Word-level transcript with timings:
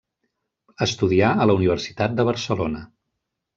Estudià 0.85 1.29
a 1.45 1.47
la 1.51 1.57
Universitat 1.61 2.19
de 2.21 2.27
Barcelona. 2.33 2.85